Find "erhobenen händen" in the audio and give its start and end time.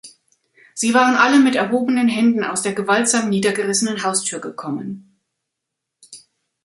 1.55-2.43